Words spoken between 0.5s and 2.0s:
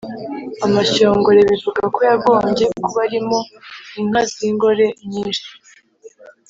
amashyongore bivuga ko